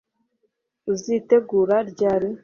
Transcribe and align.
Uzitegura 0.91 1.77
ryari 1.91 2.29